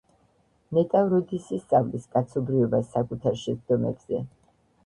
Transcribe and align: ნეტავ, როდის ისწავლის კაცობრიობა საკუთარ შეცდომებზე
ნეტავ, 0.77 1.11
როდის 1.11 1.51
ისწავლის 1.57 2.07
კაცობრიობა 2.15 2.81
საკუთარ 2.95 3.39
შეცდომებზე 3.43 4.25